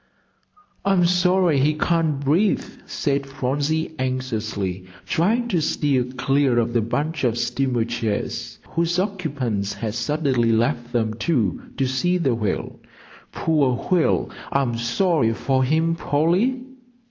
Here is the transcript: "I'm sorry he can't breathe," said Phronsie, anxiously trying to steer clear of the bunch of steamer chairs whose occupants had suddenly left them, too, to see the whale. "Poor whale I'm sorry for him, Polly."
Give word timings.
"I'm 0.83 1.05
sorry 1.05 1.59
he 1.59 1.75
can't 1.75 2.19
breathe," 2.19 2.63
said 2.87 3.27
Phronsie, 3.27 3.93
anxiously 3.99 4.87
trying 5.05 5.47
to 5.49 5.61
steer 5.61 6.05
clear 6.05 6.57
of 6.57 6.73
the 6.73 6.81
bunch 6.81 7.23
of 7.23 7.37
steamer 7.37 7.85
chairs 7.85 8.57
whose 8.69 8.97
occupants 8.97 9.73
had 9.73 9.93
suddenly 9.93 10.51
left 10.51 10.91
them, 10.91 11.13
too, 11.13 11.69
to 11.77 11.85
see 11.87 12.17
the 12.17 12.33
whale. 12.33 12.79
"Poor 13.31 13.75
whale 13.91 14.31
I'm 14.51 14.75
sorry 14.75 15.33
for 15.35 15.63
him, 15.63 15.93
Polly." 15.95 16.63